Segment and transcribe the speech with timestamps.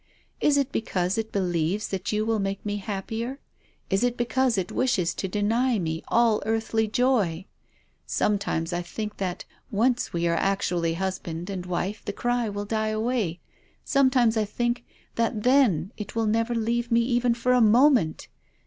[0.39, 3.37] Is it because it believes that you will make mc happier?
[3.91, 7.45] Is it because it wishes to deny me all earthly joy?
[8.07, 12.87] Sometimes I think that, once we are actually husband and wife the cry will die
[12.87, 13.41] away.
[13.85, 14.85] Sometimes I think
[15.17, 18.27] that then it will never leave me even for a moment.